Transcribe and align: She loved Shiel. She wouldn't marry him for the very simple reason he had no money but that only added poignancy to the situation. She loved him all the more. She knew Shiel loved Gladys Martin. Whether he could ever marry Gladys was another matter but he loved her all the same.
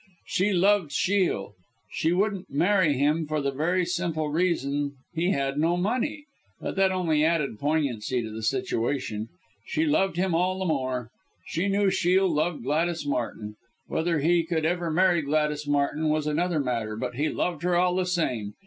She 0.25 0.51
loved 0.51 0.91
Shiel. 0.91 1.53
She 1.91 2.11
wouldn't 2.11 2.49
marry 2.49 2.93
him 2.93 3.27
for 3.27 3.39
the 3.39 3.51
very 3.51 3.85
simple 3.85 4.31
reason 4.31 4.93
he 5.13 5.29
had 5.29 5.59
no 5.59 5.77
money 5.77 6.25
but 6.59 6.75
that 6.75 6.91
only 6.91 7.23
added 7.23 7.59
poignancy 7.59 8.23
to 8.23 8.31
the 8.31 8.41
situation. 8.41 9.27
She 9.67 9.85
loved 9.85 10.17
him 10.17 10.33
all 10.33 10.57
the 10.57 10.65
more. 10.65 11.11
She 11.45 11.67
knew 11.67 11.91
Shiel 11.91 12.27
loved 12.27 12.63
Gladys 12.63 13.05
Martin. 13.05 13.57
Whether 13.85 14.21
he 14.21 14.43
could 14.43 14.65
ever 14.65 14.89
marry 14.89 15.21
Gladys 15.21 15.67
was 15.67 16.25
another 16.25 16.59
matter 16.59 16.95
but 16.95 17.13
he 17.13 17.29
loved 17.29 17.61
her 17.61 17.75
all 17.75 17.93
the 17.95 18.07
same. 18.07 18.55